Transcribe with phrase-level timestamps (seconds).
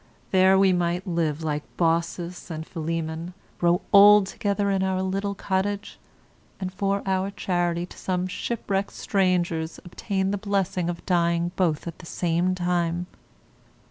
[0.31, 5.99] There we might live like Baucis and Philemon, grow old together in our little cottage,
[6.59, 11.99] and for our charity to some shipwrecked strangers obtain the blessing of dying both at
[11.99, 13.05] the same time.